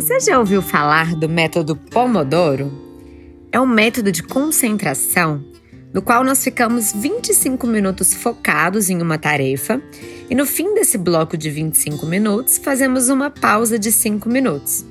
Você 0.00 0.20
já 0.20 0.38
ouviu 0.38 0.62
falar 0.62 1.16
do 1.16 1.28
método 1.28 1.74
Pomodoro? 1.74 2.70
É 3.50 3.58
um 3.58 3.66
método 3.66 4.12
de 4.12 4.22
concentração 4.22 5.44
no 5.92 6.00
qual 6.00 6.22
nós 6.22 6.44
ficamos 6.44 6.92
25 6.92 7.66
minutos 7.66 8.14
focados 8.14 8.90
em 8.90 9.02
uma 9.02 9.18
tarefa 9.18 9.82
e 10.30 10.36
no 10.36 10.46
fim 10.46 10.72
desse 10.72 10.96
bloco 10.96 11.36
de 11.36 11.50
25 11.50 12.06
minutos 12.06 12.58
fazemos 12.58 13.08
uma 13.08 13.28
pausa 13.28 13.76
de 13.76 13.90
5 13.90 14.28
minutos. 14.28 14.84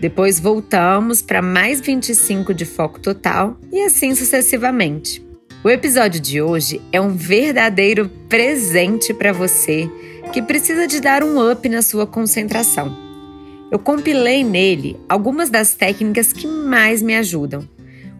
Depois 0.00 0.38
voltamos 0.38 1.20
para 1.20 1.42
mais 1.42 1.80
25 1.80 2.54
de 2.54 2.64
foco 2.64 3.00
total 3.00 3.58
e 3.72 3.80
assim 3.80 4.14
sucessivamente. 4.14 5.20
O 5.64 5.68
episódio 5.68 6.20
de 6.20 6.40
hoje 6.40 6.80
é 6.92 7.00
um 7.00 7.10
verdadeiro 7.16 8.08
presente 8.28 9.12
para 9.12 9.32
você 9.32 9.90
que 10.32 10.40
precisa 10.40 10.86
de 10.86 11.00
dar 11.00 11.24
um 11.24 11.50
up 11.50 11.68
na 11.68 11.82
sua 11.82 12.06
concentração. 12.06 13.03
Eu 13.70 13.78
compilei 13.78 14.44
nele 14.44 14.96
algumas 15.08 15.50
das 15.50 15.74
técnicas 15.74 16.32
que 16.32 16.46
mais 16.46 17.02
me 17.02 17.14
ajudam: 17.16 17.68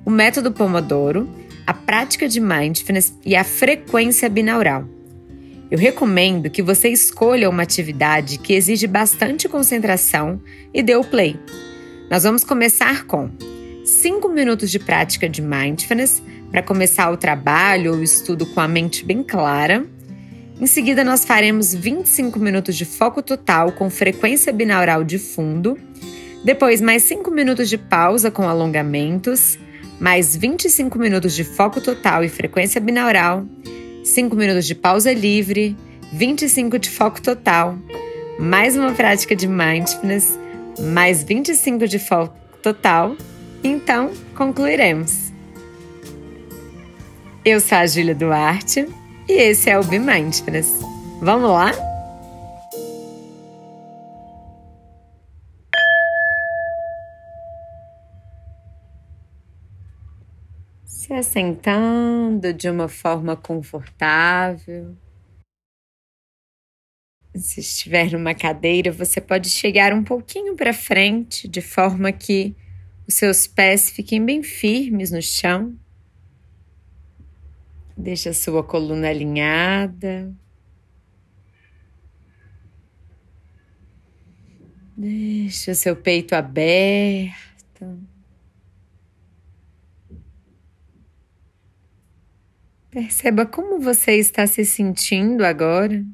o 0.04 0.10
método 0.10 0.52
Pomodoro, 0.52 1.28
a 1.66 1.72
prática 1.72 2.28
de 2.28 2.40
mindfulness 2.40 3.12
e 3.24 3.34
a 3.36 3.44
frequência 3.44 4.28
binaural. 4.28 4.84
Eu 5.70 5.78
recomendo 5.78 6.50
que 6.50 6.62
você 6.62 6.88
escolha 6.88 7.48
uma 7.48 7.62
atividade 7.62 8.38
que 8.38 8.52
exige 8.52 8.86
bastante 8.86 9.48
concentração 9.48 10.40
e 10.72 10.82
dê 10.82 10.94
o 10.94 11.02
play. 11.02 11.38
Nós 12.10 12.22
vamos 12.22 12.44
começar 12.44 13.06
com 13.06 13.30
5 13.84 14.28
minutos 14.28 14.70
de 14.70 14.78
prática 14.78 15.28
de 15.28 15.42
mindfulness 15.42 16.22
para 16.50 16.62
começar 16.62 17.10
o 17.10 17.16
trabalho 17.16 17.94
ou 17.94 18.02
estudo 18.02 18.46
com 18.46 18.60
a 18.60 18.68
mente 18.68 19.04
bem 19.04 19.22
clara. 19.22 19.84
Em 20.60 20.66
seguida, 20.66 21.02
nós 21.02 21.24
faremos 21.24 21.74
25 21.74 22.38
minutos 22.38 22.76
de 22.76 22.84
foco 22.84 23.20
total 23.20 23.72
com 23.72 23.90
frequência 23.90 24.52
binaural 24.52 25.02
de 25.02 25.18
fundo. 25.18 25.76
Depois, 26.44 26.80
mais 26.80 27.02
5 27.02 27.28
minutos 27.30 27.68
de 27.68 27.76
pausa 27.76 28.30
com 28.30 28.48
alongamentos. 28.48 29.58
Mais 29.98 30.36
25 30.36 30.96
minutos 30.98 31.34
de 31.34 31.42
foco 31.42 31.80
total 31.80 32.22
e 32.22 32.28
frequência 32.28 32.80
binaural. 32.80 33.44
5 34.04 34.36
minutos 34.36 34.64
de 34.64 34.76
pausa 34.76 35.12
livre. 35.12 35.76
25 36.12 36.78
de 36.78 36.88
foco 36.88 37.20
total. 37.20 37.76
Mais 38.38 38.76
uma 38.76 38.92
prática 38.92 39.34
de 39.34 39.48
mindfulness. 39.48 40.38
Mais 40.92 41.24
25 41.24 41.88
de 41.88 41.98
foco 41.98 42.36
total. 42.62 43.16
Então, 43.62 44.12
concluiremos. 44.36 45.32
Eu 47.44 47.60
sou 47.60 47.78
a 47.78 47.86
Júlia 47.86 48.14
Duarte 48.14 48.86
e 49.28 49.32
esse 49.32 49.70
é 49.70 49.78
o 49.78 49.84
Be 49.84 49.98
Mindfulness. 49.98 50.80
Vamos 51.20 51.50
lá? 51.50 51.72
Se 60.84 61.12
assentando 61.12 62.52
de 62.52 62.68
uma 62.68 62.88
forma 62.88 63.36
confortável. 63.36 64.96
Se 67.34 67.60
estiver 67.60 68.12
numa 68.12 68.34
cadeira, 68.34 68.92
você 68.92 69.20
pode 69.20 69.50
chegar 69.50 69.92
um 69.92 70.04
pouquinho 70.04 70.54
para 70.54 70.72
frente, 70.72 71.48
de 71.48 71.60
forma 71.60 72.12
que 72.12 72.54
os 73.08 73.14
seus 73.14 73.46
pés 73.46 73.90
fiquem 73.90 74.24
bem 74.24 74.42
firmes 74.42 75.10
no 75.10 75.20
chão. 75.20 75.76
Deixa 77.96 78.30
a 78.30 78.34
sua 78.34 78.64
coluna 78.64 79.08
alinhada. 79.08 80.34
Deixa 84.96 85.74
seu 85.74 85.96
peito 85.96 86.34
aberto. 86.34 87.34
Perceba 92.90 93.44
como 93.44 93.80
você 93.80 94.12
está 94.12 94.46
se 94.46 94.64
sentindo 94.64 95.44
agora, 95.44 96.04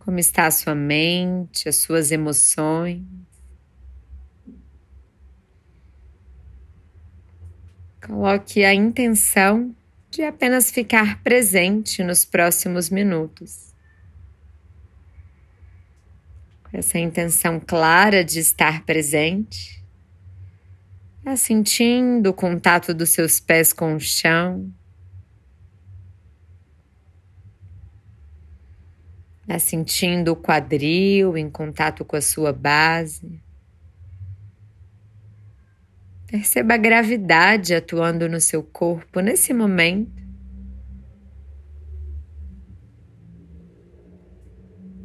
como 0.00 0.18
está 0.18 0.46
a 0.46 0.50
sua 0.50 0.74
mente, 0.74 1.68
as 1.68 1.76
suas 1.76 2.10
emoções. 2.10 3.04
Coloque 8.04 8.64
a 8.64 8.74
intenção 8.74 9.74
de 10.14 10.22
apenas 10.22 10.70
ficar 10.70 11.20
presente 11.24 12.02
nos 12.04 12.24
próximos 12.24 12.88
minutos. 12.88 13.74
Com 16.62 16.78
essa 16.78 17.00
intenção 17.00 17.58
clara 17.58 18.24
de 18.24 18.38
estar 18.38 18.84
presente, 18.84 19.84
vá 21.24 21.34
sentindo 21.34 22.30
o 22.30 22.34
contato 22.34 22.94
dos 22.94 23.10
seus 23.10 23.40
pés 23.40 23.72
com 23.72 23.96
o 23.96 24.00
chão. 24.00 24.72
Vá 29.48 29.58
sentindo 29.58 30.30
o 30.30 30.36
quadril 30.36 31.36
em 31.36 31.50
contato 31.50 32.04
com 32.04 32.14
a 32.14 32.20
sua 32.20 32.52
base. 32.52 33.42
Perceba 36.34 36.74
a 36.74 36.76
gravidade 36.76 37.76
atuando 37.76 38.28
no 38.28 38.40
seu 38.40 38.60
corpo 38.60 39.20
nesse 39.20 39.54
momento. 39.54 40.20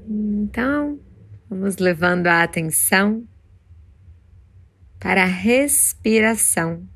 Então, 0.08 1.00
vamos 1.48 1.78
levando 1.78 2.26
a 2.26 2.42
atenção 2.42 3.28
para 5.00 5.22
a 5.22 5.28
respiração. 5.28 6.90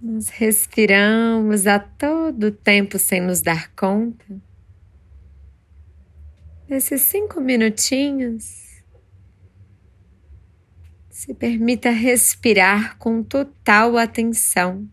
Nós 0.00 0.28
respiramos 0.28 1.66
a 1.66 1.80
todo 1.80 2.52
tempo 2.52 2.96
sem 2.96 3.20
nos 3.20 3.40
dar 3.42 3.72
conta. 3.74 4.24
Nesses 6.68 7.00
cinco 7.00 7.40
minutinhos, 7.40 8.63
se 11.14 11.32
permita 11.32 11.90
respirar 11.90 12.98
com 12.98 13.22
total 13.22 13.96
atenção. 13.96 14.90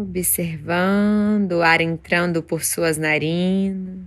Observando 0.00 1.52
o 1.52 1.62
ar 1.62 1.82
entrando 1.82 2.42
por 2.42 2.64
suas 2.64 2.96
narinas. 2.96 4.06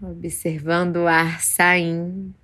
Observando 0.00 0.98
o 0.98 1.08
ar 1.08 1.42
saindo. 1.42 2.43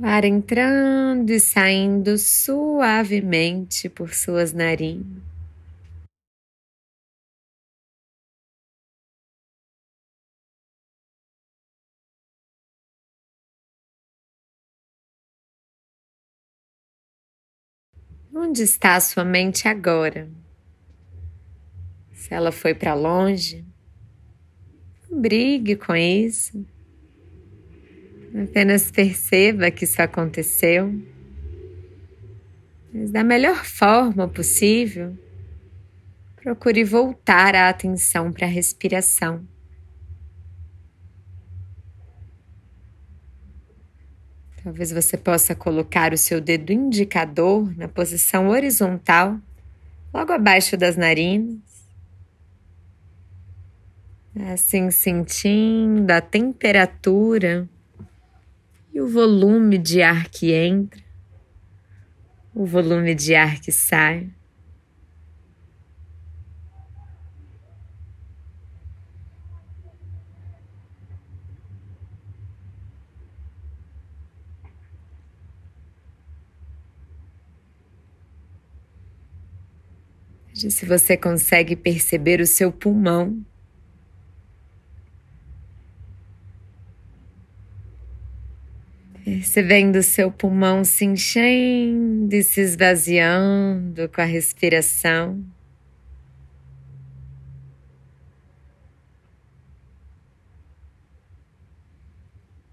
Ar 0.00 0.24
entrando 0.24 1.30
e 1.30 1.38
saindo 1.38 2.16
suavemente 2.16 3.88
por 3.88 4.14
suas 4.14 4.52
narinas. 4.52 5.22
Onde 18.34 18.62
está 18.62 18.96
a 18.96 19.00
sua 19.00 19.24
mente 19.24 19.68
agora? 19.68 20.30
Se 22.14 22.32
ela 22.32 22.50
foi 22.50 22.74
para 22.74 22.94
longe, 22.94 23.64
brigue 25.10 25.76
com 25.76 25.94
isso. 25.94 26.64
Apenas 28.34 28.90
perceba 28.90 29.70
que 29.70 29.84
isso 29.84 30.00
aconteceu, 30.00 30.90
mas 32.92 33.10
da 33.10 33.22
melhor 33.22 33.64
forma 33.64 34.26
possível, 34.26 35.16
procure 36.36 36.82
voltar 36.82 37.54
a 37.54 37.68
atenção 37.68 38.32
para 38.32 38.46
a 38.46 38.50
respiração. 38.50 39.46
Talvez 44.62 44.92
você 44.92 45.16
possa 45.16 45.54
colocar 45.54 46.12
o 46.14 46.16
seu 46.16 46.40
dedo 46.40 46.72
indicador 46.72 47.76
na 47.76 47.88
posição 47.88 48.48
horizontal, 48.48 49.38
logo 50.14 50.32
abaixo 50.32 50.76
das 50.76 50.96
narinas. 50.96 51.58
Assim 54.52 54.90
sentindo 54.90 56.10
a 56.10 56.20
temperatura 56.20 57.68
e 58.92 59.00
o 59.00 59.08
volume 59.08 59.78
de 59.78 60.02
ar 60.02 60.28
que 60.28 60.52
entra, 60.52 61.02
o 62.54 62.66
volume 62.66 63.14
de 63.14 63.34
ar 63.34 63.60
que 63.60 63.72
sai. 63.72 64.30
Se 80.54 80.86
você 80.86 81.16
consegue 81.16 81.74
perceber 81.74 82.40
o 82.40 82.46
seu 82.46 82.70
pulmão 82.70 83.44
Percebendo 89.24 89.96
o 89.96 90.02
seu 90.02 90.32
pulmão 90.32 90.82
se 90.84 91.04
enchendo 91.04 92.34
e 92.34 92.42
se 92.42 92.60
esvaziando 92.60 94.08
com 94.08 94.20
a 94.20 94.24
respiração. 94.24 95.44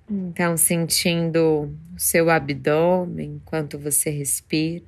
Então, 0.09 0.57
sentindo 0.57 1.71
o 1.95 1.99
seu 1.99 2.31
abdômen 2.31 3.35
enquanto 3.35 3.77
você 3.77 4.09
respira. 4.09 4.85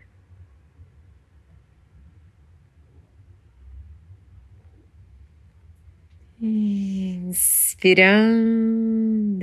Inspirando 6.42 7.62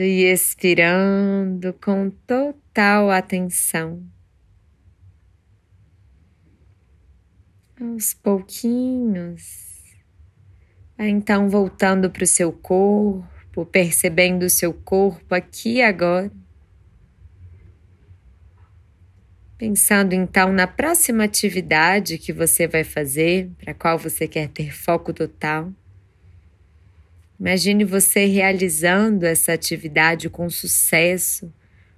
e 0.03 0.25
expirando 0.25 1.73
com 1.75 2.11
total 2.27 3.11
atenção. 3.11 4.03
Aos 7.81 8.12
pouquinhos, 8.12 9.83
vai 10.97 11.09
então 11.09 11.49
voltando 11.49 12.11
para 12.11 12.25
o 12.25 12.27
seu 12.27 12.53
corpo, 12.53 13.67
percebendo 13.67 14.45
o 14.45 14.50
seu 14.50 14.75
corpo 14.75 15.35
aqui 15.35 15.77
e 15.77 15.83
agora. 15.83 16.31
Pensando 19.56 20.12
então 20.12 20.53
na 20.53 20.67
próxima 20.69 21.25
atividade 21.25 22.19
que 22.19 22.33
você 22.33 22.69
vai 22.69 22.85
fazer, 22.85 23.50
para 23.59 23.75
qual 23.75 23.99
você 23.99 24.29
quer 24.29 24.49
ter 24.49 24.73
foco 24.73 25.12
total. 25.12 25.73
Imagine 27.38 27.85
você 27.85 28.25
realizando 28.26 29.25
essa 29.25 29.52
atividade 29.52 30.29
com 30.29 30.50
sucesso, 30.50 31.52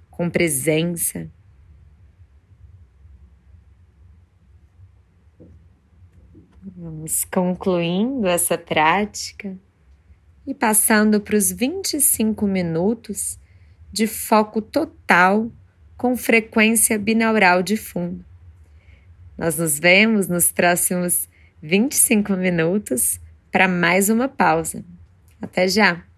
com 0.09 0.29
presença. 0.29 1.27
Vamos 6.77 7.25
concluindo 7.25 8.27
essa 8.27 8.55
prática 8.55 9.57
e 10.45 10.53
passando 10.53 11.19
para 11.19 11.35
os 11.35 11.51
25 11.51 12.45
minutos 12.45 13.39
de 13.91 14.05
foco 14.05 14.61
total 14.61 15.51
com 15.97 16.15
frequência 16.15 16.99
binaural 16.99 17.63
de 17.63 17.77
fundo. 17.77 18.23
Nós 19.35 19.57
nos 19.57 19.79
vemos 19.79 20.27
nos 20.27 20.51
próximos 20.51 21.27
25 21.63 22.33
minutos 22.33 23.19
para 23.51 23.67
mais 23.67 24.07
uma 24.07 24.27
pausa. 24.27 24.85
Até 25.41 25.67
já! 25.67 26.10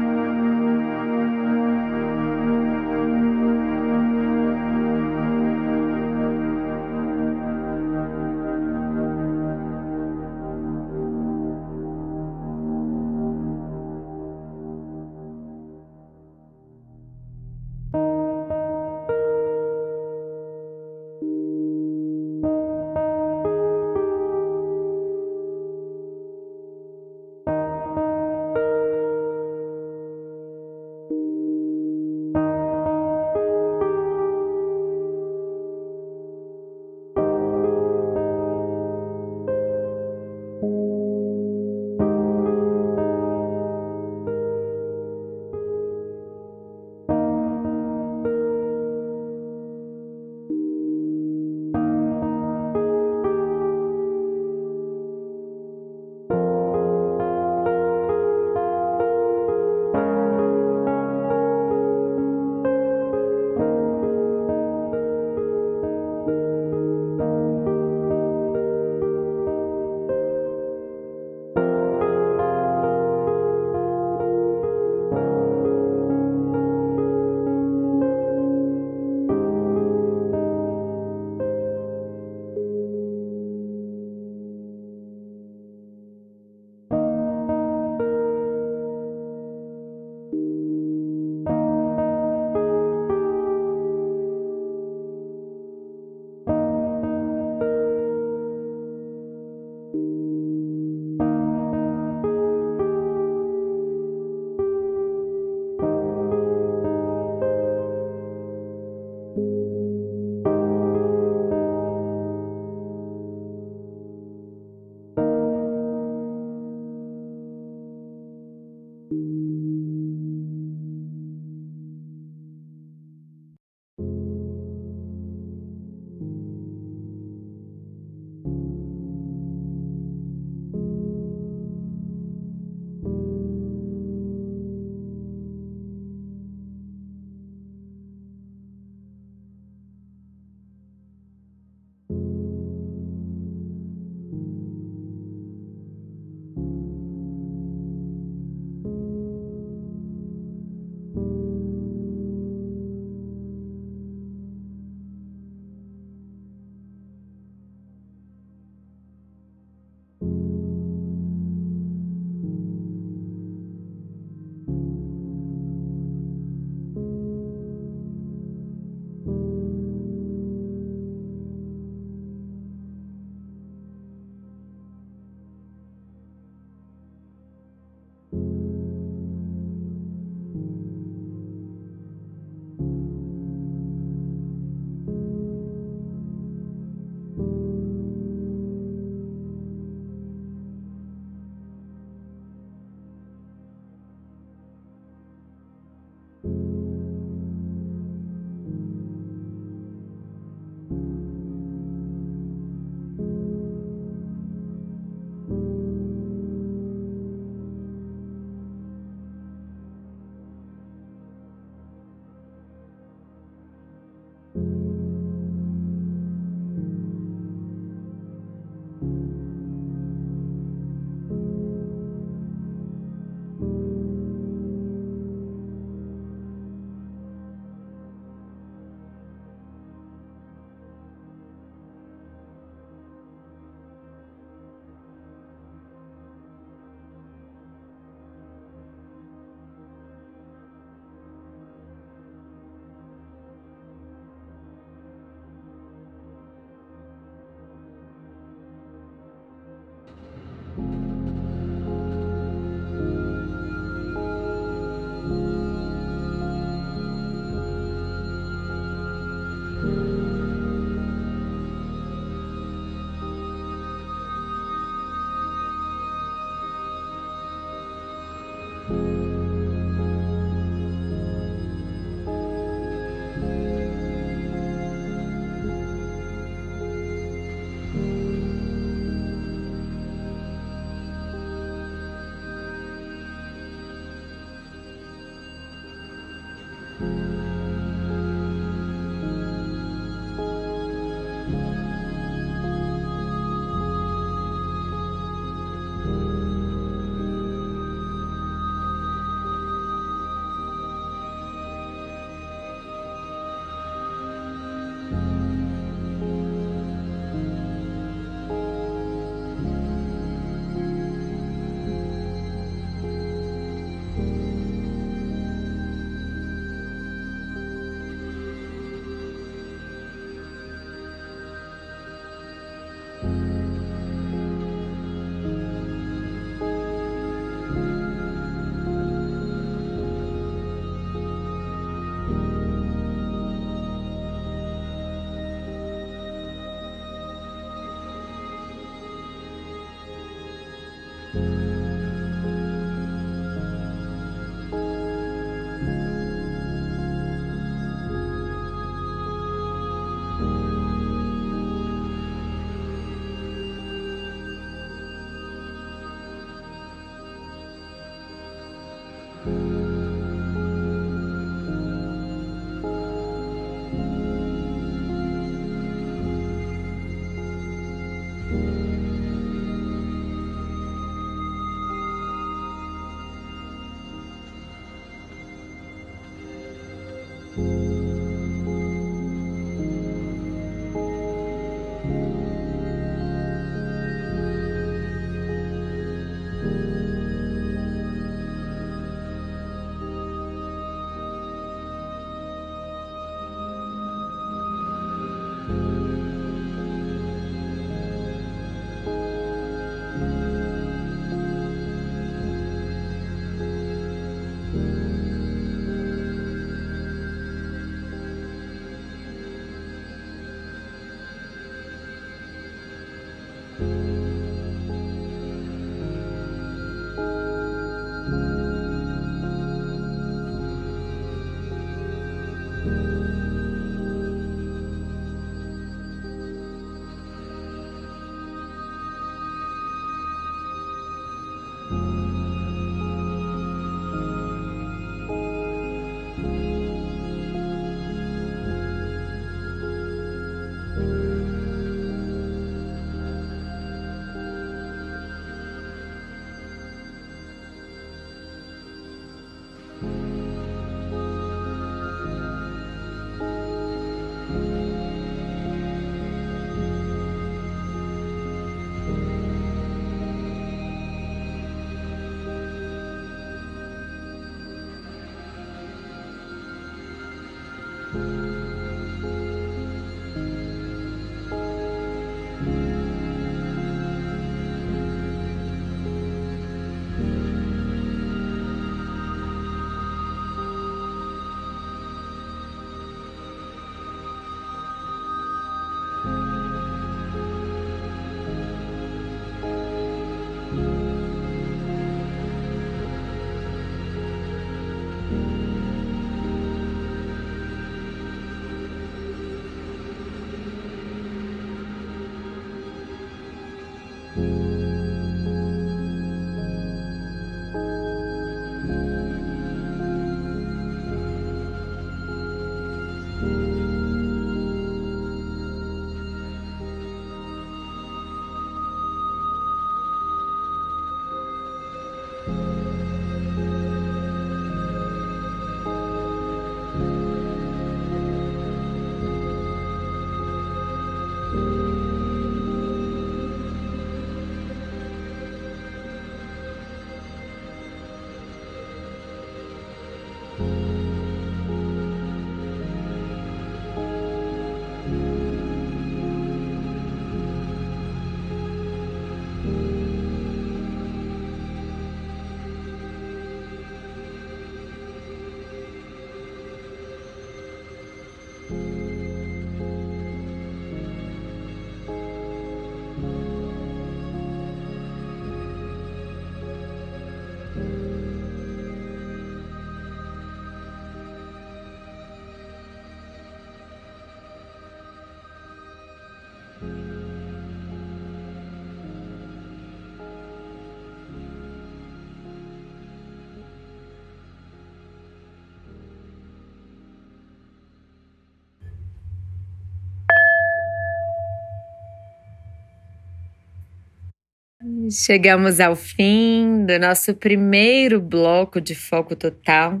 Chegamos 595.10 595.80
ao 595.80 595.94
fim 595.94 596.86
do 596.86 596.98
nosso 596.98 597.34
primeiro 597.34 598.20
bloco 598.20 598.80
de 598.80 598.94
foco 598.94 599.36
total. 599.36 600.00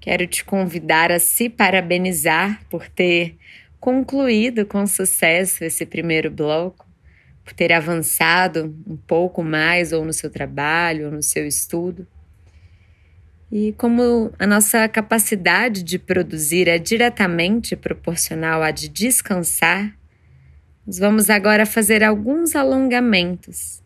Quero 0.00 0.26
te 0.26 0.44
convidar 0.44 1.10
a 1.10 1.18
se 1.18 1.48
parabenizar 1.48 2.60
por 2.68 2.88
ter 2.88 3.36
concluído 3.80 4.66
com 4.66 4.86
sucesso 4.86 5.64
esse 5.64 5.86
primeiro 5.86 6.30
bloco, 6.30 6.86
por 7.42 7.54
ter 7.54 7.72
avançado 7.72 8.76
um 8.86 8.96
pouco 8.96 9.42
mais 9.42 9.92
ou 9.92 10.04
no 10.04 10.12
seu 10.12 10.28
trabalho 10.28 11.06
ou 11.06 11.12
no 11.12 11.22
seu 11.22 11.46
estudo. 11.46 12.06
E 13.50 13.72
como 13.78 14.32
a 14.38 14.46
nossa 14.46 14.86
capacidade 14.88 15.82
de 15.82 15.98
produzir 15.98 16.68
é 16.68 16.76
diretamente 16.76 17.76
proporcional 17.76 18.62
à 18.62 18.70
de 18.70 18.88
descansar, 18.88 19.96
nós 20.86 20.98
vamos 20.98 21.30
agora 21.30 21.64
fazer 21.64 22.04
alguns 22.04 22.54
alongamentos. 22.54 23.82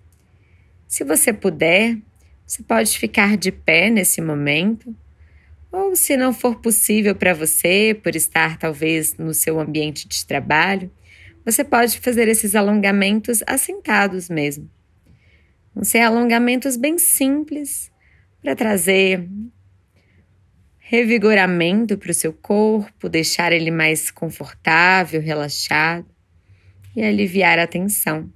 Se 0.89 1.05
você 1.05 1.33
puder, 1.33 1.97
você 2.45 2.63
pode 2.63 2.99
ficar 2.99 3.37
de 3.37 3.53
pé 3.53 3.89
nesse 3.89 4.21
momento 4.21 4.95
ou, 5.71 5.95
se 5.95 6.17
não 6.17 6.33
for 6.33 6.57
possível 6.57 7.15
para 7.15 7.35
você, 7.35 7.97
por 8.03 8.17
estar 8.17 8.59
talvez 8.59 9.17
no 9.17 9.33
seu 9.33 9.61
ambiente 9.61 10.09
de 10.09 10.27
trabalho, 10.27 10.91
você 11.45 11.63
pode 11.63 12.01
fazer 12.01 12.27
esses 12.27 12.57
alongamentos 12.57 13.45
assentados 13.47 14.29
mesmo. 14.29 14.69
Vão 15.73 15.85
ser 15.85 16.01
alongamentos 16.01 16.77
bem 16.77 16.99
simples 16.99 17.93
para 18.43 18.57
trazer 18.57 19.29
revigoramento 20.79 21.97
para 21.97 22.11
o 22.11 22.15
seu 22.15 22.33
corpo, 22.33 23.09
deixar 23.09 23.53
ele 23.53 23.71
mais 23.71 24.11
confortável, 24.11 25.21
relaxado 25.21 26.18
e 26.99 27.05
aliviar 27.05 27.61
a 27.61 27.67
tensão. 27.67 28.29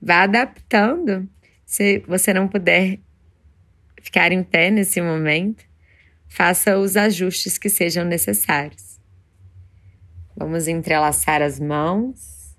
Vá 0.00 0.22
adaptando. 0.22 1.28
Se 1.66 1.98
você 2.08 2.32
não 2.32 2.48
puder 2.48 2.98
ficar 4.00 4.32
em 4.32 4.42
pé 4.42 4.70
nesse 4.70 5.02
momento, 5.02 5.62
faça 6.26 6.78
os 6.78 6.96
ajustes 6.96 7.58
que 7.58 7.68
sejam 7.68 8.06
necessários. 8.06 8.98
Vamos 10.34 10.66
entrelaçar 10.66 11.42
as 11.42 11.60
mãos 11.60 12.56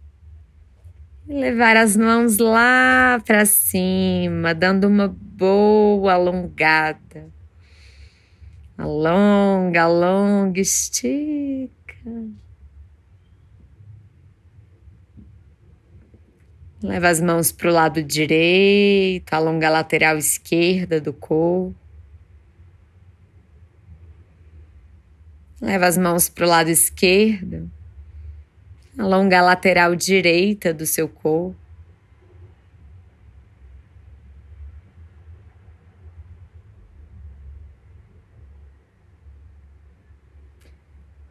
e 1.27 1.33
levar 1.33 1.75
as 1.75 1.97
mãos 1.97 2.37
lá 2.37 3.19
para 3.25 3.47
cima, 3.47 4.53
dando 4.53 4.87
uma 4.87 5.07
boa 5.07 6.13
alongada. 6.13 7.31
Alonga, 8.77 9.81
alonga, 9.81 10.61
estica. 10.61 11.71
Leva 16.87 17.09
as 17.09 17.19
mãos 17.19 17.51
para 17.51 17.69
o 17.69 17.73
lado 17.73 18.01
direito, 18.01 19.33
alonga 19.33 19.67
a 19.67 19.69
lateral 19.69 20.17
esquerda 20.17 21.01
do 21.01 21.11
corpo. 21.11 21.75
Leva 25.61 25.85
as 25.85 25.97
mãos 25.97 26.29
para 26.29 26.45
o 26.45 26.47
lado 26.47 26.69
esquerdo. 26.69 27.69
Alonga 28.97 29.39
a 29.39 29.41
lateral 29.41 29.97
direita 29.97 30.73
do 30.73 30.85
seu 30.85 31.09
corpo. 31.09 31.57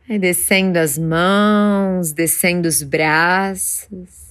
Aí 0.07 0.19
descendo 0.19 0.79
as 0.79 0.99
mãos, 0.99 2.13
descendo 2.13 2.69
os 2.69 2.83
braços. 2.83 4.26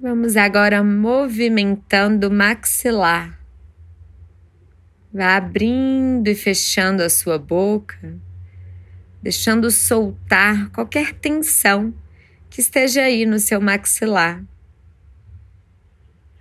Vamos 0.00 0.36
agora 0.36 0.84
movimentando 0.84 2.28
o 2.28 2.30
maxilar. 2.30 3.36
Vá 5.12 5.34
abrindo 5.34 6.28
e 6.28 6.36
fechando 6.36 7.02
a 7.02 7.10
sua 7.10 7.36
boca, 7.36 8.16
deixando 9.20 9.72
soltar 9.72 10.70
qualquer 10.70 11.14
tensão 11.14 11.92
que 12.48 12.60
esteja 12.60 13.02
aí 13.02 13.26
no 13.26 13.40
seu 13.40 13.60
maxilar. 13.60 14.44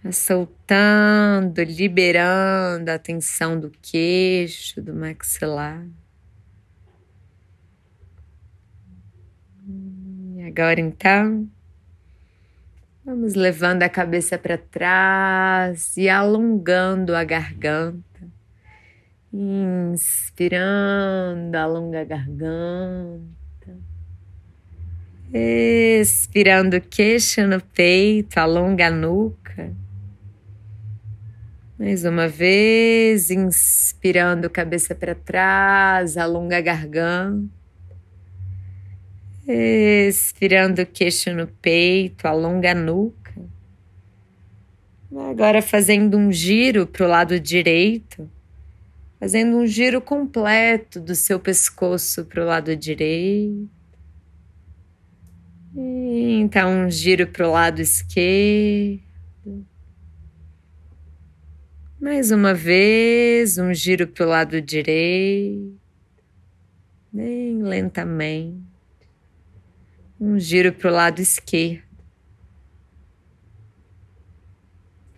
Vá 0.03 0.11
soltando, 0.11 1.63
liberando 1.63 2.91
a 2.91 2.99
tensão 2.99 3.59
do 3.59 3.71
queixo, 3.81 4.83
do 4.83 4.93
maxilar. 4.93 5.83
E 10.35 10.43
agora 10.43 10.79
então, 10.79 11.49
vamos 13.07 13.35
levando 13.35 13.83
a 13.83 13.89
cabeça 13.89 14.37
para 14.37 14.57
trás 14.57 15.95
e 15.95 16.09
alongando 16.09 17.15
a 17.15 17.23
garganta. 17.23 18.03
Inspirando, 19.33 20.05
alonga 21.55 22.01
a 22.01 22.03
garganta. 22.03 23.77
Expirando, 25.33 26.81
queixo 26.81 27.47
no 27.47 27.61
peito, 27.61 28.39
alonga 28.39 28.87
a 28.87 28.91
nuca. 28.91 29.73
Mais 31.79 32.03
uma 32.03 32.27
vez, 32.27 33.31
inspirando, 33.31 34.49
cabeça 34.49 34.93
para 34.93 35.15
trás, 35.15 36.17
alonga 36.17 36.57
a 36.57 36.61
garganta. 36.61 37.47
Expirando, 39.47 40.85
queixo 40.85 41.33
no 41.33 41.47
peito, 41.47 42.27
alonga 42.27 42.71
a 42.71 42.75
nuca. 42.75 43.33
Agora 45.29 45.61
fazendo 45.61 46.17
um 46.17 46.31
giro 46.31 46.85
para 46.85 47.05
o 47.05 47.09
lado 47.09 47.39
direito 47.39 48.29
fazendo 49.19 49.57
um 49.57 49.65
giro 49.65 49.99
completo 49.99 50.99
do 50.99 51.15
seu 51.15 51.39
pescoço 51.39 52.25
para 52.25 52.43
o 52.43 52.45
lado 52.45 52.75
direito. 52.75 53.69
E 55.75 56.39
então, 56.39 56.85
um 56.85 56.89
giro 56.89 57.27
para 57.27 57.47
o 57.47 57.51
lado 57.51 57.81
esquerdo. 57.81 59.01
Mais 61.99 62.31
uma 62.31 62.53
vez, 62.53 63.57
um 63.57 63.73
giro 63.73 64.07
para 64.07 64.25
o 64.25 64.29
lado 64.29 64.61
direito, 64.61 65.79
bem 67.11 67.61
lentamente. 67.61 68.66
Um 70.19 70.39
giro 70.39 70.73
para 70.73 70.89
o 70.89 70.93
lado 70.93 71.21
esquerdo. 71.21 71.83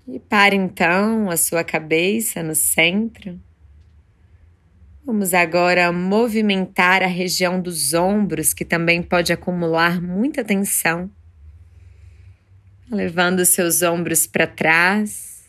E 0.05 0.19
pare 0.19 0.55
então 0.55 1.29
a 1.29 1.37
sua 1.37 1.63
cabeça 1.63 2.43
no 2.43 2.53
centro. 2.53 3.39
Vamos 5.05 5.33
agora 5.33 5.91
movimentar 5.91 7.01
a 7.01 7.07
região 7.07 7.61
dos 7.61 7.93
ombros, 7.93 8.53
que 8.53 8.65
também 8.65 9.01
pode 9.01 9.31
acumular 9.31 10.01
muita 10.01 10.43
tensão. 10.43 11.09
Levando 12.91 13.45
seus 13.45 13.81
ombros 13.81 14.27
para 14.27 14.47
trás. 14.47 15.47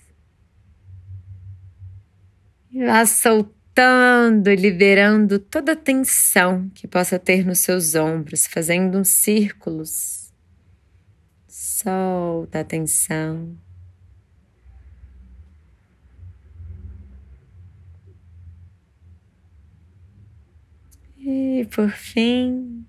E 2.71 2.85
vá 2.85 3.05
soltando 3.05 3.60
e 4.47 4.57
liberando 4.57 5.39
toda 5.39 5.73
a 5.73 5.77
tensão 5.77 6.69
que 6.75 6.87
possa 6.87 7.19
ter 7.19 7.45
nos 7.45 7.61
seus 7.61 7.95
ombros, 7.95 8.47
fazendo 8.47 8.99
uns 8.99 9.09
círculos. 9.09 10.33
Solta 11.47 12.61
a 12.61 12.65
tensão. 12.65 13.57
E 21.19 21.67
por 21.71 21.91
fim, 21.91 22.85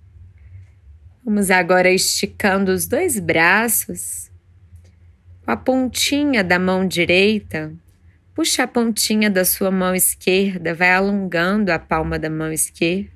vamos 1.23 1.51
agora 1.51 1.91
esticando 1.91 2.71
os 2.71 2.87
dois 2.87 3.19
braços. 3.19 4.31
Com 5.43 5.51
a 5.51 5.57
pontinha 5.57 6.43
da 6.43 6.57
mão 6.57 6.87
direita, 6.87 7.73
puxa 8.33 8.63
a 8.63 8.67
pontinha 8.67 9.29
da 9.29 9.45
sua 9.45 9.71
mão 9.71 9.93
esquerda, 9.93 10.73
vai 10.73 10.91
alongando 10.91 11.71
a 11.71 11.79
palma 11.79 12.17
da 12.17 12.29
mão 12.29 12.51
esquerda. 12.51 13.11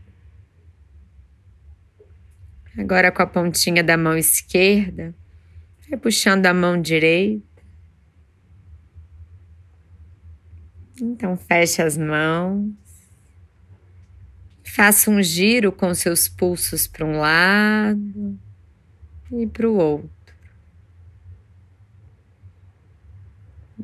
Agora 2.77 3.11
com 3.11 3.21
a 3.21 3.27
pontinha 3.27 3.83
da 3.83 3.95
mão 3.95 4.17
esquerda, 4.17 5.15
vai 5.89 5.97
puxando 5.97 6.45
a 6.45 6.53
mão 6.53 6.81
direita. 6.81 7.43
Então 11.01 11.37
feche 11.37 11.81
as 11.81 11.97
mãos. 11.97 12.73
Faça 14.63 15.09
um 15.09 15.23
giro 15.23 15.71
com 15.71 15.93
seus 15.93 16.27
pulsos 16.27 16.85
para 16.85 17.05
um 17.05 17.17
lado 17.17 18.37
e 19.31 19.47
para 19.47 19.69
o 19.69 19.75
outro. 19.75 20.14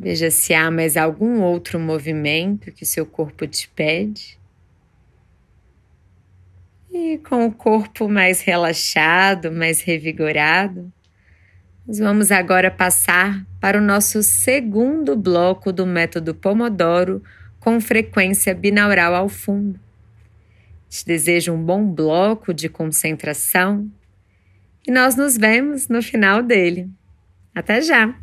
Veja 0.04 0.32
se 0.32 0.52
há 0.52 0.72
mais 0.72 0.98
algum 0.98 1.42
outro 1.42 1.80
movimento 1.80 2.72
que 2.72 2.88
seu 2.88 3.06
corpo 3.06 3.46
te 3.46 3.70
pede. 3.70 4.36
E 6.92 7.20
com 7.20 7.46
o 7.46 7.52
corpo 7.52 8.10
mais 8.10 8.42
relaxado, 8.42 9.52
mais 9.52 9.80
revigorado, 9.82 10.92
Nós 11.88 12.00
vamos 12.00 12.32
agora 12.32 12.72
passar 12.72 13.46
para 13.60 13.78
o 13.78 13.82
nosso 13.82 14.24
segundo 14.24 15.16
bloco 15.16 15.72
do 15.72 15.86
método 15.86 16.34
Pomodoro 16.34 17.22
com 17.60 17.80
frequência 17.80 18.56
binaural 18.56 19.14
ao 19.14 19.30
fundo. 19.30 19.80
Te 20.90 21.06
desejo 21.06 21.54
um 21.54 21.64
bom 21.64 21.86
bloco 21.86 22.56
de 22.56 22.68
concentração 22.68 23.88
e 24.88 24.92
nós 24.92 25.16
nos 25.16 25.38
vemos 25.38 25.88
no 25.88 26.02
final 26.02 26.42
dele. 26.42 26.90
Até 27.54 27.82
já! 27.84 28.16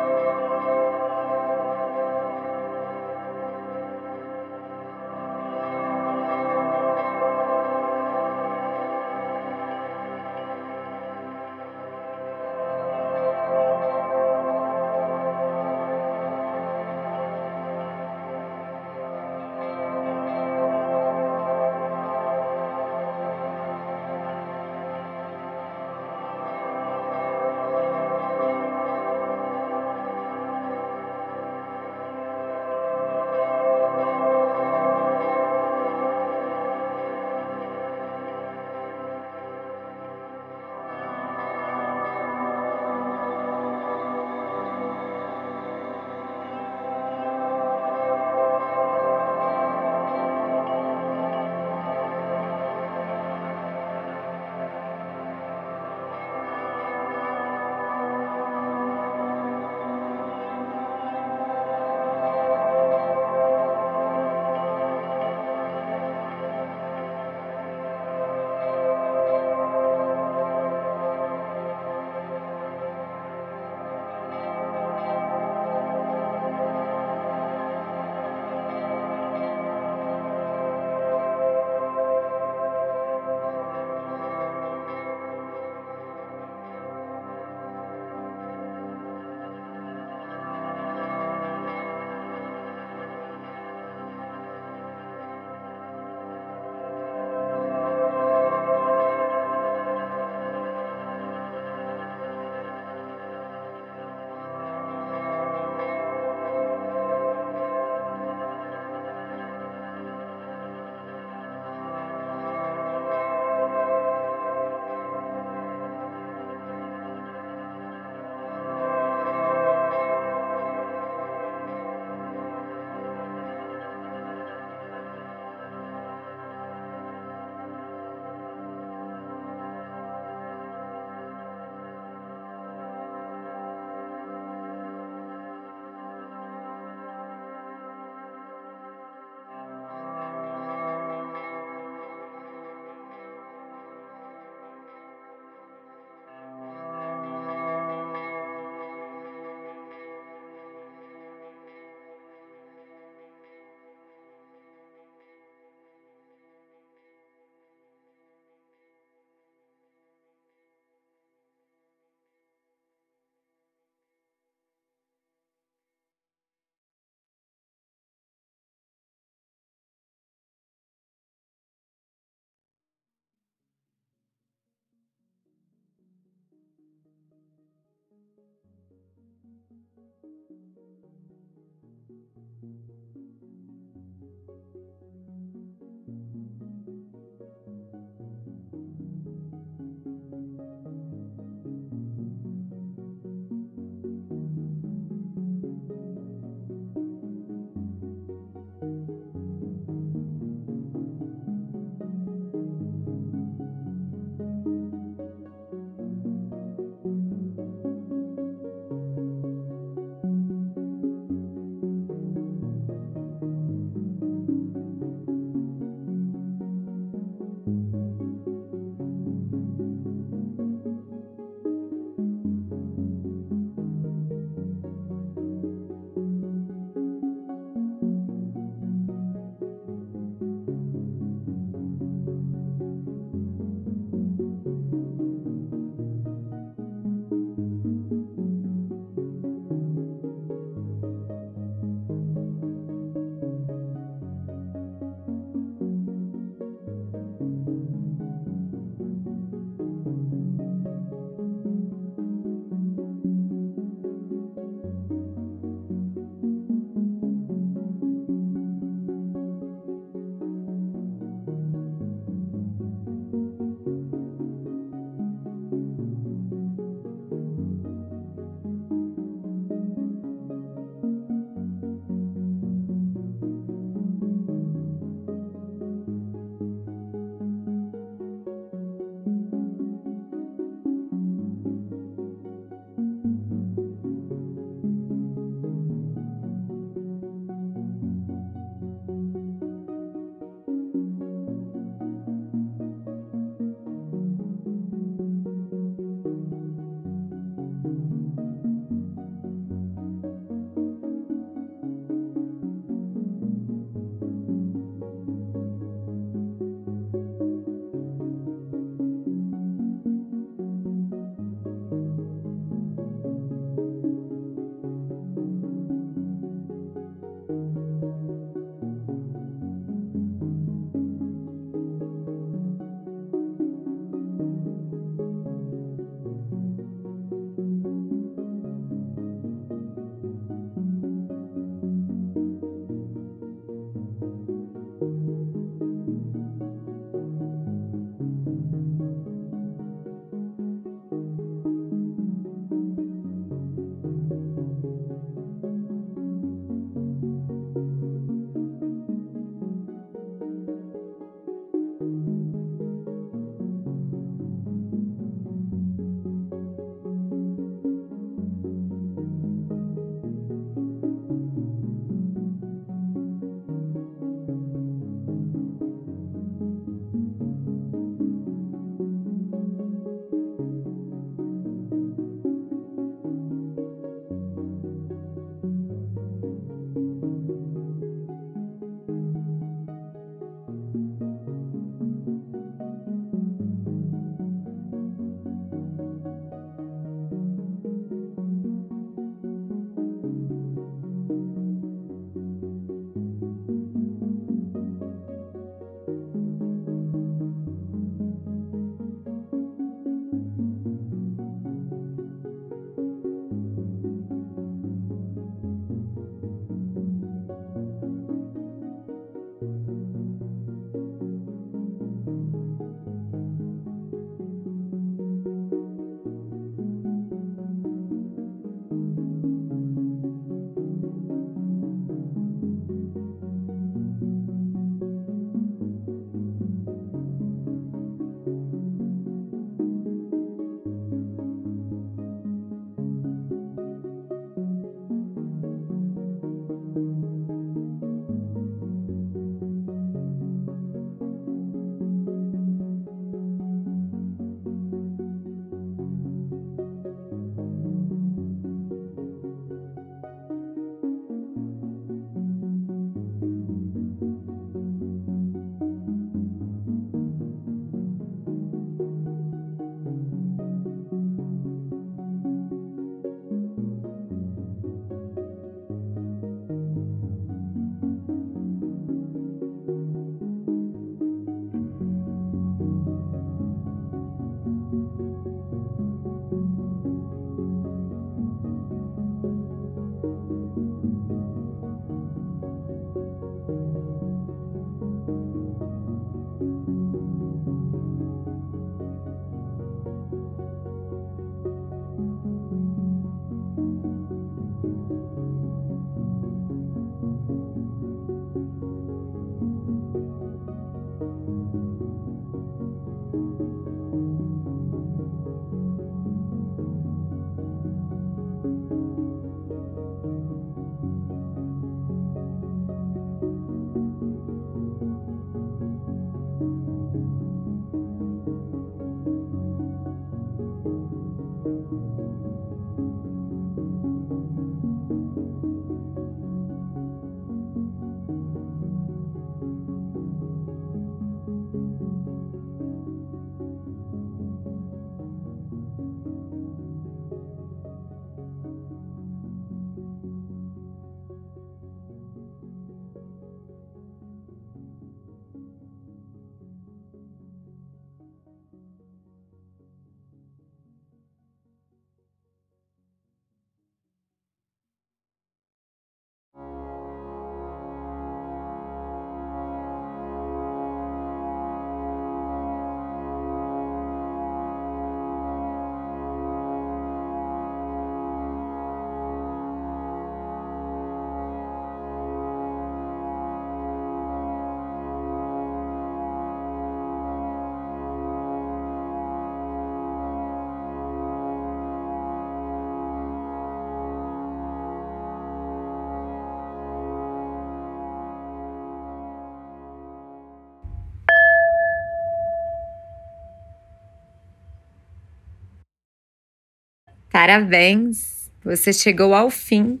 Parabéns! 597.38 598.50
Você 598.64 598.94
chegou 598.94 599.34
ao 599.34 599.50
fim 599.50 600.00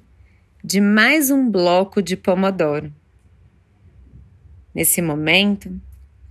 de 0.64 0.80
mais 0.80 1.30
um 1.30 1.50
bloco 1.50 2.00
de 2.00 2.16
Pomodoro. 2.16 2.90
Nesse 4.74 5.02
momento, 5.02 5.68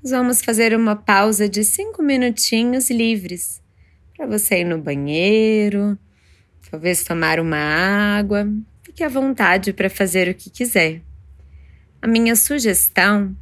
nós 0.02 0.10
vamos 0.10 0.42
fazer 0.42 0.76
uma 0.76 0.96
pausa 0.96 1.48
de 1.48 1.64
cinco 1.64 2.02
minutinhos 2.02 2.90
livres 2.90 3.62
para 4.18 4.26
você 4.26 4.62
ir 4.62 4.64
no 4.64 4.80
banheiro, 4.80 5.96
talvez 6.72 7.04
tomar 7.04 7.40
uma 7.40 7.56
água. 8.18 8.52
Fique 8.82 9.04
à 9.04 9.08
vontade 9.08 9.74
para 9.74 9.92
fazer 9.92 10.28
o 10.28 10.34
que 10.34 10.50
quiser. 10.50 11.04
A 12.02 12.08
minha 12.08 12.36
sugestão 12.36 13.38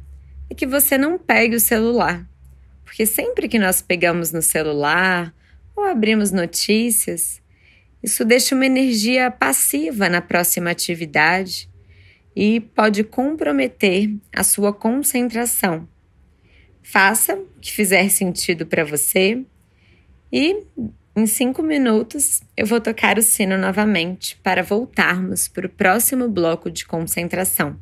é 0.50 0.54
que 0.54 0.66
você 0.66 0.98
não 0.98 1.18
pegue 1.18 1.56
o 1.56 1.60
celular, 1.60 2.28
porque 2.84 3.06
sempre 3.06 3.48
que 3.48 3.58
nós 3.58 3.80
pegamos 3.80 4.32
no 4.32 4.42
celular 4.42 5.34
ou 5.74 5.84
abrimos 5.84 6.30
notícias, 6.30 7.42
isso 8.04 8.22
deixa 8.22 8.54
uma 8.54 8.66
energia 8.66 9.30
passiva 9.30 10.10
na 10.10 10.20
próxima 10.20 10.70
atividade 10.70 11.70
e 12.36 12.60
pode 12.60 13.02
comprometer 13.02 14.14
a 14.30 14.44
sua 14.44 14.74
concentração. 14.74 15.88
Faça 16.82 17.34
o 17.34 17.46
que 17.62 17.72
fizer 17.72 18.10
sentido 18.10 18.66
para 18.66 18.84
você 18.84 19.42
e 20.30 20.64
em 21.16 21.26
cinco 21.26 21.62
minutos 21.62 22.42
eu 22.54 22.66
vou 22.66 22.78
tocar 22.78 23.16
o 23.16 23.22
sino 23.22 23.56
novamente 23.56 24.36
para 24.42 24.62
voltarmos 24.62 25.48
para 25.48 25.66
o 25.66 25.70
próximo 25.70 26.28
bloco 26.28 26.70
de 26.70 26.84
concentração. 26.84 27.80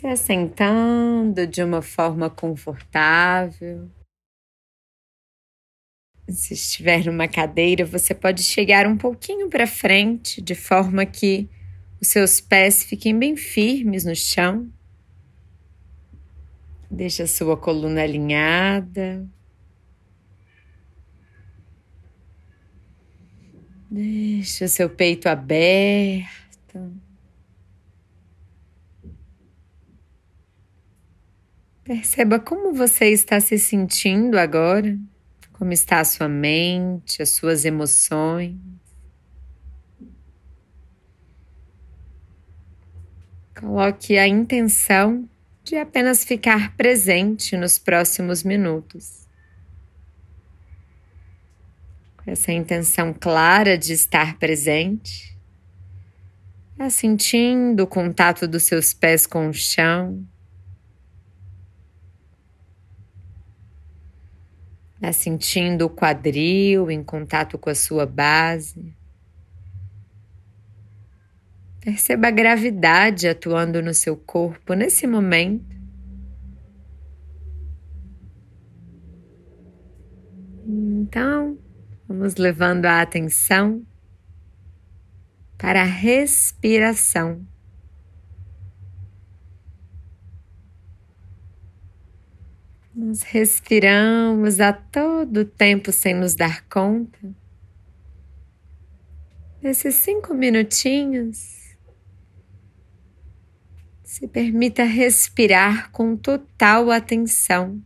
Se 0.00 0.06
assentando 0.06 1.46
de 1.46 1.62
uma 1.62 1.82
forma 1.82 2.30
confortável. 2.30 3.90
Se 6.26 6.54
estiver 6.54 7.04
numa 7.04 7.28
cadeira, 7.28 7.84
você 7.84 8.14
pode 8.14 8.42
chegar 8.42 8.86
um 8.86 8.96
pouquinho 8.96 9.50
para 9.50 9.66
frente, 9.66 10.40
de 10.40 10.54
forma 10.54 11.04
que 11.04 11.50
os 12.00 12.08
seus 12.08 12.40
pés 12.40 12.82
fiquem 12.82 13.18
bem 13.18 13.36
firmes 13.36 14.06
no 14.06 14.16
chão. 14.16 14.72
Deixa 16.90 17.24
a 17.24 17.28
sua 17.28 17.54
coluna 17.54 18.02
alinhada. 18.02 19.28
Deixa 23.90 24.64
o 24.64 24.68
seu 24.68 24.88
peito 24.88 25.28
aberto. 25.28 26.90
Perceba 31.90 32.38
como 32.38 32.72
você 32.72 33.06
está 33.06 33.40
se 33.40 33.58
sentindo 33.58 34.38
agora, 34.38 34.96
como 35.54 35.72
está 35.72 35.98
a 35.98 36.04
sua 36.04 36.28
mente, 36.28 37.20
as 37.20 37.30
suas 37.30 37.64
emoções. 37.64 38.56
Coloque 43.58 44.16
a 44.16 44.28
intenção 44.28 45.28
de 45.64 45.78
apenas 45.78 46.22
ficar 46.22 46.76
presente 46.76 47.56
nos 47.56 47.76
próximos 47.76 48.44
minutos. 48.44 49.26
Com 52.18 52.30
essa 52.30 52.52
intenção 52.52 53.12
clara 53.12 53.76
de 53.76 53.94
estar 53.94 54.38
presente, 54.38 55.36
vá 56.76 56.88
sentindo 56.88 57.82
o 57.82 57.86
contato 57.88 58.46
dos 58.46 58.62
seus 58.62 58.94
pés 58.94 59.26
com 59.26 59.48
o 59.48 59.52
chão. 59.52 60.24
Vá 65.00 65.12
sentindo 65.12 65.86
o 65.86 65.90
quadril 65.90 66.90
em 66.90 67.02
contato 67.02 67.56
com 67.56 67.70
a 67.70 67.74
sua 67.74 68.04
base. 68.04 68.94
Perceba 71.80 72.28
a 72.28 72.30
gravidade 72.30 73.26
atuando 73.26 73.80
no 73.80 73.94
seu 73.94 74.14
corpo 74.14 74.74
nesse 74.74 75.06
momento. 75.06 75.80
Então, 80.66 81.58
vamos 82.06 82.36
levando 82.36 82.84
a 82.84 83.00
atenção 83.00 83.82
para 85.56 85.80
a 85.80 85.84
respiração. 85.84 87.46
Nós 93.02 93.22
respiramos 93.22 94.60
a 94.60 94.74
todo 94.74 95.46
tempo 95.46 95.90
sem 95.90 96.14
nos 96.14 96.34
dar 96.34 96.68
conta. 96.68 97.34
Nesses 99.62 99.94
cinco 99.94 100.34
minutinhos, 100.34 101.78
se 104.04 104.28
permita 104.28 104.84
respirar 104.84 105.90
com 105.92 106.14
total 106.14 106.90
atenção. 106.90 107.82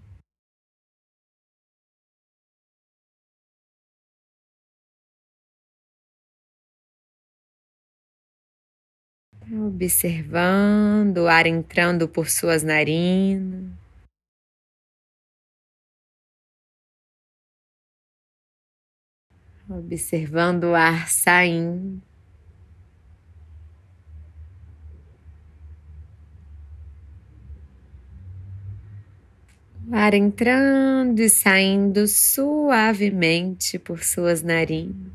Observando 9.65 11.19
o 11.19 11.29
ar 11.29 11.47
entrando 11.47 12.09
por 12.09 12.29
suas 12.29 12.65
narinas. 12.65 13.84
Observando 19.69 20.65
o 20.65 20.75
ar 20.75 21.09
saindo. 21.09 22.03
O 29.89 29.95
ar 29.95 30.13
entrando 30.13 31.21
e 31.21 31.31
saindo 31.31 32.07
suavemente 32.07 33.79
por 33.79 34.05
suas 34.05 34.43
narinas. 34.43 35.14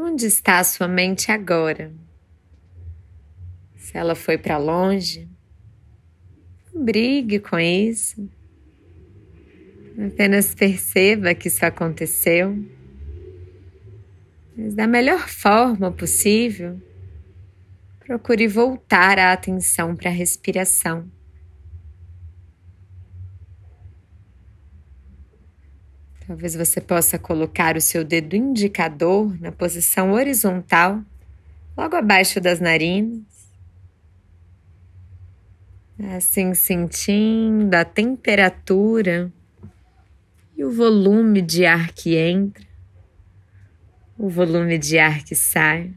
Onde 0.00 0.26
está 0.26 0.60
a 0.60 0.64
sua 0.64 0.86
mente 0.86 1.32
agora? 1.32 1.92
Se 3.74 3.98
ela 3.98 4.14
foi 4.14 4.38
para 4.38 4.56
longe, 4.56 5.28
não 6.72 6.84
brigue 6.84 7.40
com 7.40 7.58
isso. 7.58 8.30
Apenas 10.06 10.54
perceba 10.54 11.34
que 11.34 11.48
isso 11.48 11.66
aconteceu, 11.66 12.56
mas 14.56 14.74
da 14.74 14.86
melhor 14.86 15.28
forma 15.28 15.90
possível, 15.90 16.80
procure 17.98 18.46
voltar 18.46 19.18
a 19.18 19.32
atenção 19.32 19.96
para 19.96 20.10
a 20.10 20.14
respiração. 20.14 21.10
Talvez 26.28 26.54
você 26.54 26.78
possa 26.78 27.18
colocar 27.18 27.74
o 27.74 27.80
seu 27.80 28.04
dedo 28.04 28.36
indicador 28.36 29.34
na 29.40 29.50
posição 29.50 30.12
horizontal, 30.12 31.02
logo 31.74 31.96
abaixo 31.96 32.38
das 32.38 32.60
narinas. 32.60 33.22
Assim, 36.14 36.52
sentindo 36.52 37.74
a 37.74 37.82
temperatura 37.82 39.32
e 40.54 40.62
o 40.62 40.70
volume 40.70 41.40
de 41.40 41.64
ar 41.64 41.92
que 41.92 42.14
entra, 42.14 42.66
o 44.18 44.28
volume 44.28 44.76
de 44.76 44.98
ar 44.98 45.24
que 45.24 45.34
sai. 45.34 45.94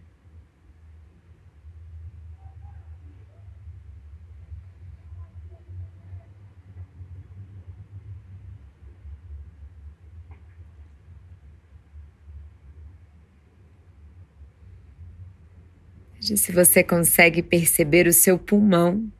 Se 16.38 16.52
você 16.52 16.84
consegue 16.84 17.42
perceber 17.42 18.08
o 18.08 18.14
seu 18.14 18.38
pulmão 18.38 19.12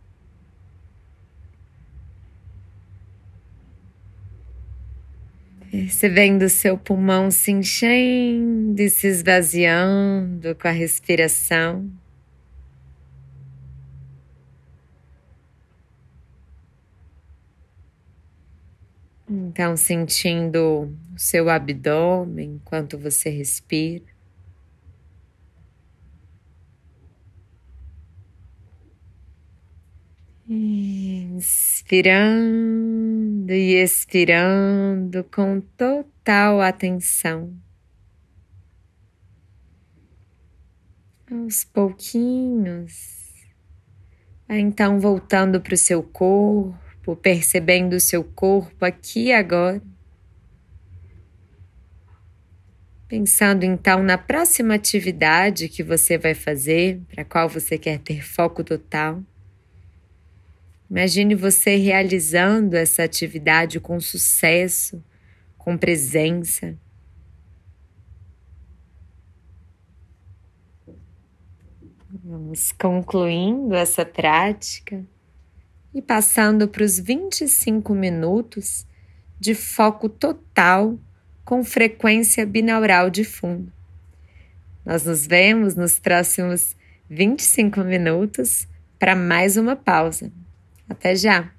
Percebendo 5.72 6.50
seu 6.50 6.78
pulmão 6.78 7.32
se 7.32 7.50
enchendo 7.50 8.78
e 8.82 8.90
se 8.90 9.08
esvaziando 9.08 10.54
com 10.54 10.68
a 10.68 10.72
respiração. 10.72 11.90
Então, 19.30 19.78
sentindo 19.78 20.94
o 21.16 21.18
seu 21.18 21.50
abdômen 21.50 22.56
enquanto 22.56 22.98
você 22.98 23.30
respira. 23.30 24.11
Inspirando 30.54 32.34
e 33.54 33.82
expirando 33.82 35.24
com 35.34 35.62
total 35.62 36.60
atenção. 36.60 37.56
Aos 41.32 41.64
pouquinhos, 41.64 43.32
então 44.50 45.00
voltando 45.00 45.62
para 45.62 45.74
o 45.74 45.78
seu 45.78 46.04
corpo, 46.04 47.16
percebendo 47.16 47.94
o 47.94 48.02
seu 48.02 48.22
corpo 48.22 48.84
aqui 48.84 49.28
e 49.28 49.34
agora. 49.34 49.82
Pensando 53.08 53.64
então 53.64 54.04
na 54.04 54.18
próxima 54.18 54.74
atividade 54.76 55.70
que 55.70 55.82
você 55.82 56.18
vai 56.18 56.34
fazer, 56.34 57.00
para 57.08 57.24
qual 57.24 57.48
você 57.48 57.78
quer 57.78 58.00
ter 58.00 58.22
foco 58.22 58.66
total. 58.66 59.24
Imagine 60.92 61.36
você 61.36 61.78
realizando 61.78 62.76
essa 62.76 63.04
atividade 63.04 63.80
com 63.80 63.98
sucesso, 64.02 65.02
com 65.58 65.78
presença. 65.78 66.78
Vamos 72.22 72.74
concluindo 72.74 73.74
essa 73.74 74.06
prática 74.06 75.02
e 75.94 76.02
passando 76.02 76.68
para 76.68 76.84
os 76.84 77.00
25 77.00 77.96
minutos 77.96 78.86
de 79.40 79.56
foco 79.56 80.10
total 80.10 81.00
com 81.46 81.64
frequência 81.64 82.46
binaural 82.46 83.10
de 83.10 83.24
fundo. 83.24 83.72
Nós 84.86 85.06
nos 85.06 85.26
vemos 85.26 85.74
nos 85.74 85.98
próximos 85.98 86.76
25 87.10 87.80
minutos 87.80 88.68
para 89.00 89.16
mais 89.16 89.56
uma 89.56 89.78
pausa. 89.78 90.30
Até 90.92 91.16
já! 91.16 91.50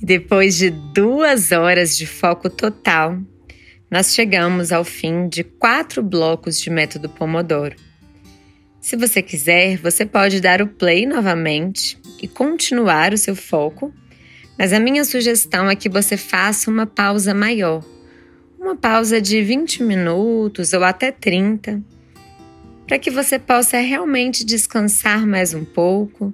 E 0.00 0.06
depois 0.06 0.56
de 0.56 0.70
duas 0.70 1.52
horas 1.52 1.96
de 1.96 2.06
foco 2.06 2.48
total, 2.48 3.18
nós 3.90 4.14
chegamos 4.14 4.72
ao 4.72 4.82
fim 4.82 5.28
de 5.28 5.44
quatro 5.44 6.02
blocos 6.02 6.58
de 6.58 6.70
método 6.70 7.08
Pomodoro. 7.08 7.76
Se 8.80 8.96
você 8.96 9.20
quiser, 9.20 9.76
você 9.76 10.06
pode 10.06 10.40
dar 10.40 10.62
o 10.62 10.66
play 10.66 11.04
novamente 11.04 11.98
e 12.22 12.26
continuar 12.26 13.12
o 13.12 13.18
seu 13.18 13.36
foco, 13.36 13.92
mas 14.58 14.72
a 14.72 14.80
minha 14.80 15.04
sugestão 15.04 15.68
é 15.68 15.76
que 15.76 15.88
você 15.88 16.16
faça 16.16 16.70
uma 16.70 16.86
pausa 16.86 17.34
maior, 17.34 17.84
uma 18.58 18.74
pausa 18.74 19.20
de 19.20 19.42
20 19.42 19.82
minutos 19.82 20.72
ou 20.72 20.82
até 20.82 21.12
30, 21.12 21.82
para 22.86 22.98
que 22.98 23.10
você 23.10 23.38
possa 23.38 23.78
realmente 23.78 24.46
descansar 24.46 25.26
mais 25.26 25.52
um 25.52 25.64
pouco 25.64 26.32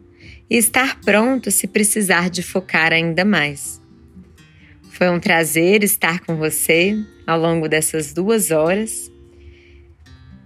e 0.48 0.56
estar 0.56 1.01
pronto 1.01 1.51
se 1.51 1.66
precisar 1.66 2.31
de 2.31 2.43
focar 2.43 2.93
ainda 2.93 3.24
mais. 3.24 3.81
Foi 4.90 5.09
um 5.10 5.20
prazer 5.20 5.85
estar 5.85 6.20
com 6.20 6.36
você 6.36 6.97
ao 7.27 7.39
longo 7.39 7.68
dessas 7.68 8.12
duas 8.12 8.51
horas. 8.51 9.10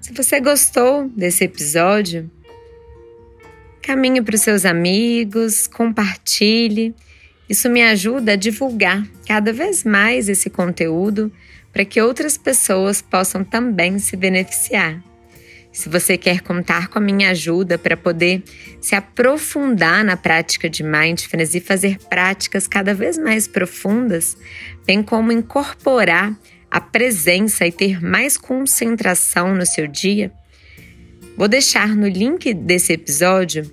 Se 0.00 0.12
você 0.12 0.40
gostou 0.40 1.08
desse 1.08 1.44
episódio, 1.44 2.30
caminhe 3.82 4.22
para 4.22 4.34
os 4.34 4.40
seus 4.40 4.64
amigos, 4.64 5.66
compartilhe. 5.66 6.94
Isso 7.48 7.68
me 7.68 7.82
ajuda 7.82 8.32
a 8.32 8.36
divulgar 8.36 9.06
cada 9.26 9.52
vez 9.52 9.84
mais 9.84 10.28
esse 10.28 10.48
conteúdo 10.50 11.30
para 11.72 11.84
que 11.84 12.00
outras 12.00 12.36
pessoas 12.36 13.00
possam 13.00 13.44
também 13.44 13.98
se 13.98 14.16
beneficiar. 14.16 15.09
Se 15.72 15.88
você 15.88 16.18
quer 16.18 16.40
contar 16.40 16.88
com 16.88 16.98
a 16.98 17.02
minha 17.02 17.30
ajuda 17.30 17.78
para 17.78 17.96
poder 17.96 18.42
se 18.80 18.94
aprofundar 18.94 20.04
na 20.04 20.16
prática 20.16 20.68
de 20.68 20.82
mindfulness 20.82 21.54
e 21.54 21.60
fazer 21.60 21.98
práticas 22.08 22.66
cada 22.66 22.92
vez 22.92 23.16
mais 23.16 23.46
profundas, 23.46 24.36
bem 24.84 25.02
como 25.02 25.30
incorporar 25.30 26.36
a 26.70 26.80
presença 26.80 27.66
e 27.66 27.72
ter 27.72 28.02
mais 28.02 28.36
concentração 28.36 29.54
no 29.54 29.64
seu 29.64 29.86
dia, 29.86 30.32
vou 31.36 31.46
deixar 31.46 31.94
no 31.94 32.08
link 32.08 32.52
desse 32.52 32.92
episódio 32.92 33.70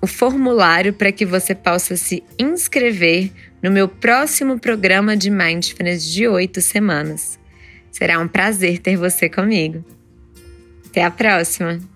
o 0.00 0.06
formulário 0.08 0.92
para 0.92 1.12
que 1.12 1.24
você 1.24 1.54
possa 1.54 1.96
se 1.96 2.24
inscrever 2.36 3.30
no 3.62 3.70
meu 3.70 3.86
próximo 3.86 4.58
programa 4.58 5.16
de 5.16 5.30
Mindfulness 5.30 6.04
de 6.04 6.26
oito 6.26 6.60
semanas. 6.60 7.38
Será 7.92 8.18
um 8.18 8.26
prazer 8.26 8.78
ter 8.78 8.96
você 8.96 9.28
comigo. 9.28 9.84
Até 10.86 11.04
a 11.04 11.10
próxima! 11.10 11.91